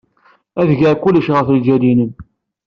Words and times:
Ad 0.61 0.69
geɣ 0.79 0.93
kullec 1.03 1.27
ɣef 1.31 1.47
ljal-nnem. 1.57 2.11